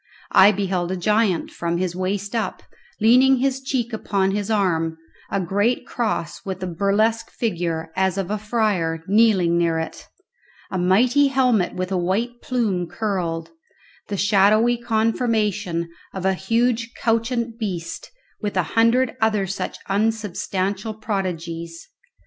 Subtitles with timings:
[0.33, 2.63] I beheld a giant, from his waist up,
[2.99, 4.97] leaning his cheek upon his arm;
[5.29, 10.07] a great cross with a burlesque figure, as of a friar, kneeling near it;
[10.71, 13.51] a mighty helmet with a white plume curled;
[14.07, 18.09] the shadowy conformation of a huge couchant beast,
[18.41, 21.89] with a hundred other such unsubstantial prodigies.